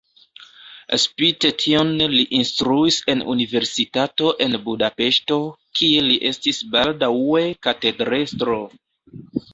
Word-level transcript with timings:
Spite 1.01 1.49
tion 1.63 1.91
li 2.13 2.23
instruis 2.37 2.97
en 3.13 3.21
universitato 3.33 4.33
en 4.47 4.57
Budapeŝto, 4.65 5.37
kie 5.81 6.03
li 6.09 6.19
estis 6.31 6.63
baldaŭe 6.77 7.45
katedrestro. 7.69 8.61